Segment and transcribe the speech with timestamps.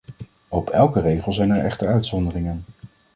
[0.47, 2.63] Op elke regel zijn er echter uitzonderingen.